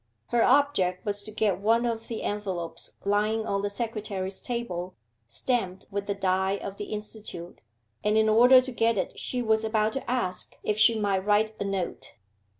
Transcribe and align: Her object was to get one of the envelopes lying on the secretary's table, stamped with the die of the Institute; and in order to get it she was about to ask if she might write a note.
Her 0.29 0.41
object 0.43 1.05
was 1.05 1.21
to 1.21 1.31
get 1.31 1.59
one 1.59 1.85
of 1.85 2.07
the 2.07 2.23
envelopes 2.23 2.93
lying 3.05 3.45
on 3.45 3.61
the 3.61 3.69
secretary's 3.69 4.39
table, 4.41 4.95
stamped 5.27 5.85
with 5.91 6.07
the 6.07 6.15
die 6.15 6.53
of 6.53 6.77
the 6.77 6.85
Institute; 6.85 7.61
and 8.03 8.17
in 8.17 8.27
order 8.27 8.61
to 8.61 8.71
get 8.71 8.97
it 8.97 9.19
she 9.19 9.43
was 9.43 9.63
about 9.63 9.93
to 9.93 10.09
ask 10.09 10.55
if 10.63 10.79
she 10.79 10.99
might 10.99 11.23
write 11.23 11.55
a 11.61 11.63
note. 11.65 12.15